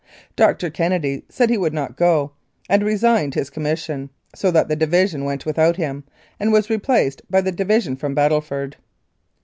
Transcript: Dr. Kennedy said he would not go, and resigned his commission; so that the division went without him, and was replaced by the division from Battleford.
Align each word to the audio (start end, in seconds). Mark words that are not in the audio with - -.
Dr. 0.35 0.71
Kennedy 0.71 1.25
said 1.29 1.51
he 1.51 1.59
would 1.59 1.75
not 1.75 1.95
go, 1.95 2.31
and 2.67 2.81
resigned 2.81 3.35
his 3.35 3.51
commission; 3.51 4.09
so 4.33 4.49
that 4.49 4.67
the 4.67 4.75
division 4.75 5.25
went 5.25 5.45
without 5.45 5.75
him, 5.75 6.05
and 6.39 6.51
was 6.51 6.71
replaced 6.71 7.21
by 7.29 7.39
the 7.41 7.51
division 7.51 7.95
from 7.95 8.15
Battleford. 8.15 8.77